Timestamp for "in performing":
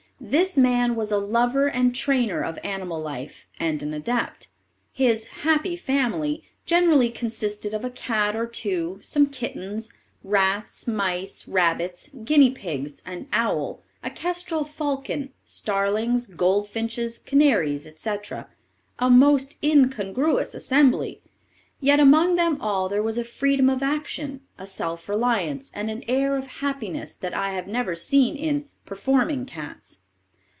28.35-29.47